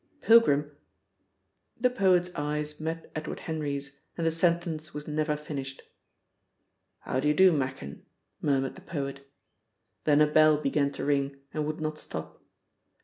Pilgrim" 0.21 0.71
The 1.79 1.91
poet's 1.91 2.33
eyes 2.33 2.79
met 2.79 3.11
Edward 3.15 3.41
Henry's, 3.41 3.99
and 4.17 4.25
the 4.25 4.31
sentence 4.31 4.95
was 4.95 5.07
never 5.07 5.37
finished. 5.37 5.83
"How 7.01 7.19
d'ye 7.19 7.33
do, 7.33 7.53
Machin?" 7.53 8.03
murmured 8.41 8.73
the 8.73 8.81
poet. 8.81 9.29
Then 10.05 10.19
a 10.19 10.25
bell 10.25 10.57
began 10.57 10.89
to 10.93 11.05
ring 11.05 11.37
and 11.53 11.67
would 11.67 11.79
not 11.81 11.99
stop. 11.99 12.41